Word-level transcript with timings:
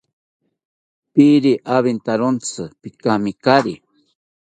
Piiri 1.13 1.53
awintawontzi, 1.75 2.63
pikamikari 2.81 3.73